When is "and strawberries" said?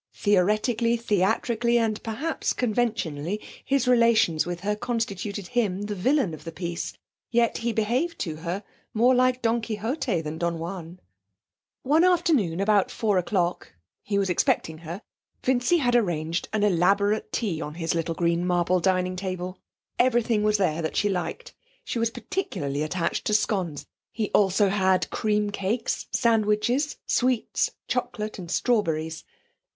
28.39-29.23